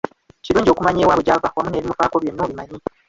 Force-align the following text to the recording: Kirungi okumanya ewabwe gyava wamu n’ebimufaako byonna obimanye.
Kirungi 0.43 0.69
okumanya 0.71 1.01
ewabwe 1.03 1.25
gyava 1.27 1.53
wamu 1.55 1.69
n’ebimufaako 1.71 2.15
byonna 2.21 2.41
obimanye. 2.45 2.77